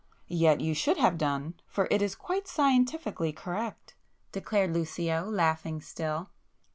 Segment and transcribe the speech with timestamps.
[0.27, 6.31] "Yet you should have done, for it is quite scientifically correct,"—declared Lucio laughing still.